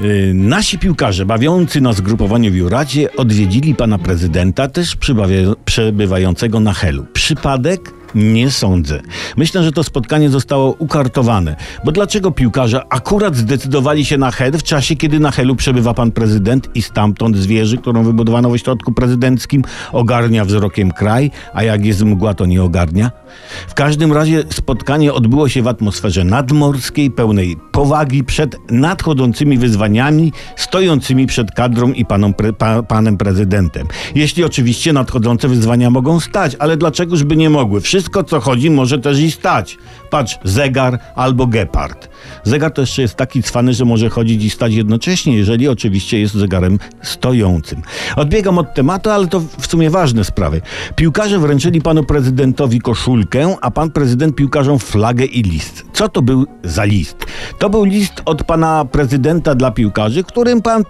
Yy, 0.00 0.34
Nasi 0.34 0.78
piłkarze 0.78 1.26
bawiący 1.26 1.80
na 1.80 1.92
zgrupowaniu 1.92 2.52
w 2.52 2.54
Juracie 2.54 3.16
odwiedzili 3.16 3.74
pana 3.74 3.98
prezydenta, 3.98 4.68
też 4.68 4.96
przebywającego 5.64 6.60
na 6.60 6.72
Helu. 6.72 7.06
Przypadek? 7.12 7.99
Nie 8.14 8.50
sądzę. 8.50 9.00
Myślę, 9.36 9.62
że 9.62 9.72
to 9.72 9.84
spotkanie 9.84 10.30
zostało 10.30 10.72
ukartowane. 10.78 11.56
Bo 11.84 11.92
dlaczego 11.92 12.30
piłkarze 12.30 12.82
akurat 12.90 13.36
zdecydowali 13.36 14.04
się 14.04 14.18
na 14.18 14.30
Hel 14.30 14.52
w 14.52 14.62
czasie, 14.62 14.96
kiedy 14.96 15.20
na 15.20 15.30
Helu 15.30 15.56
przebywa 15.56 15.94
pan 15.94 16.12
prezydent 16.12 16.68
i 16.74 16.82
stamtąd 16.82 17.36
z 17.36 17.46
wieży, 17.46 17.78
którą 17.78 18.04
wybudowano 18.04 18.50
w 18.50 18.52
ośrodku 18.52 18.92
prezydenckim, 18.92 19.62
ogarnia 19.92 20.44
wzrokiem 20.44 20.90
kraj, 20.90 21.30
a 21.54 21.62
jak 21.62 21.84
jest 21.84 22.02
mgła, 22.02 22.34
to 22.34 22.46
nie 22.46 22.62
ogarnia? 22.62 23.10
W 23.68 23.74
każdym 23.74 24.12
razie 24.12 24.44
spotkanie 24.50 25.12
odbyło 25.12 25.48
się 25.48 25.62
w 25.62 25.68
atmosferze 25.68 26.24
nadmorskiej, 26.24 27.10
pełnej 27.10 27.56
powagi 27.72 28.24
przed 28.24 28.56
nadchodzącymi 28.70 29.58
wyzwaniami, 29.58 30.32
stojącymi 30.56 31.26
przed 31.26 31.50
kadrą 31.50 31.92
i 31.92 32.04
pre, 32.36 32.52
pa, 32.52 32.82
panem 32.82 33.16
prezydentem. 33.16 33.86
Jeśli 34.14 34.44
oczywiście 34.44 34.92
nadchodzące 34.92 35.48
wyzwania 35.48 35.90
mogą 35.90 36.20
stać, 36.20 36.56
ale 36.58 36.76
dlaczegoż 36.76 37.24
by 37.24 37.36
nie 37.36 37.50
mogły? 37.50 37.80
Wszystko, 38.00 38.24
co 38.24 38.40
chodzi, 38.40 38.70
może 38.70 38.98
też 38.98 39.18
i 39.18 39.30
stać. 39.30 39.78
Patrz, 40.10 40.38
zegar 40.44 40.98
albo 41.14 41.46
gepard. 41.46 42.08
Zegar 42.44 42.70
to 42.70 42.80
jeszcze 42.80 43.02
jest 43.02 43.14
taki 43.14 43.42
cwany, 43.42 43.74
że 43.74 43.84
może 43.84 44.10
chodzić 44.10 44.44
i 44.44 44.50
stać 44.50 44.74
jednocześnie, 44.74 45.36
jeżeli 45.36 45.68
oczywiście 45.68 46.20
jest 46.20 46.34
zegarem 46.34 46.78
stojącym. 47.02 47.82
Odbiegam 48.16 48.58
od 48.58 48.74
tematu, 48.74 49.10
ale 49.10 49.26
to 49.26 49.40
w 49.40 49.66
sumie 49.66 49.90
ważne 49.90 50.24
sprawy. 50.24 50.60
Piłkarze 50.96 51.38
wręczyli 51.38 51.80
panu 51.80 52.04
prezydentowi 52.04 52.80
koszulkę, 52.80 53.56
a 53.60 53.70
pan 53.70 53.90
prezydent 53.90 54.36
piłkarzom 54.36 54.78
flagę 54.78 55.24
i 55.24 55.42
list. 55.42 55.84
Co 55.92 56.08
to 56.08 56.22
był 56.22 56.46
za 56.64 56.84
list? 56.84 57.16
To 57.58 57.70
był 57.70 57.84
list 57.84 58.22
od 58.24 58.44
pana 58.44 58.84
prezydenta 58.84 59.54
dla 59.54 59.70
piłkarzy, 59.70 60.24
którym 60.24 60.62
pan 60.62 60.84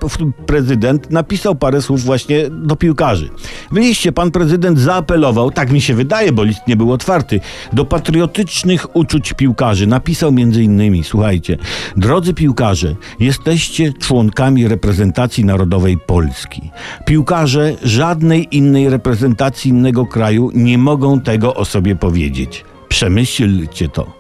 prezydent 0.46 1.10
napisał 1.10 1.54
parę 1.54 1.82
słów 1.82 2.02
właśnie 2.02 2.50
do 2.50 2.76
piłkarzy. 2.76 3.30
W 3.72 3.76
liście 3.76 4.12
pan 4.12 4.30
prezydent 4.30 4.78
zaapelował, 4.78 5.50
tak 5.50 5.72
mi 5.72 5.80
się 5.80 5.94
wydaje, 5.94 6.32
bo 6.32 6.44
list 6.44 6.60
nie 6.68 6.76
był 6.76 6.92
otwarty, 6.92 7.40
do 7.72 7.84
patriotycznych 7.84 8.96
uczuć 9.10 9.32
piłkarzy. 9.32 9.86
Napisał 9.86 10.32
między 10.32 10.62
innymi, 10.62 11.04
słuchajcie, 11.04 11.58
drodzy 11.96 12.34
piłkarze, 12.34 12.94
jesteście 13.20 13.92
członkami 13.92 14.68
reprezentacji 14.68 15.44
narodowej 15.44 15.98
Polski. 15.98 16.70
Piłkarze 17.06 17.76
żadnej 17.82 18.56
innej 18.56 18.88
reprezentacji 18.88 19.70
innego 19.70 20.06
kraju 20.06 20.50
nie 20.54 20.78
mogą 20.78 21.20
tego 21.20 21.54
o 21.54 21.64
sobie 21.64 21.96
powiedzieć. 21.96 22.64
Przemyślcie 22.88 23.88
to. 23.88 24.12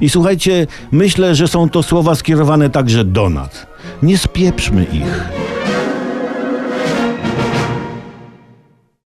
I 0.00 0.08
słuchajcie, 0.08 0.66
myślę, 0.92 1.34
że 1.34 1.48
są 1.48 1.68
to 1.68 1.82
słowa 1.82 2.14
skierowane 2.14 2.70
także 2.70 3.04
do 3.04 3.30
nas. 3.30 3.66
Nie 4.02 4.18
spieprzmy 4.18 4.84
ich. 4.84 5.45